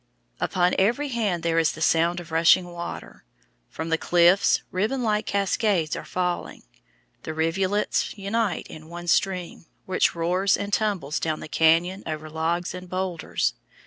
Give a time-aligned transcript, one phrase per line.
[0.39, 3.23] Upon every hand there is the sound of rushing water.
[3.69, 6.63] From the cliffs ribbon like cascades are falling.
[7.21, 12.73] The rivulets unite in one stream, which roars and tumbles down the cañon over logs
[12.73, 13.53] and boulders.